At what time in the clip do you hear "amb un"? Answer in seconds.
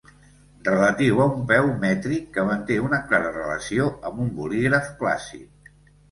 4.11-4.31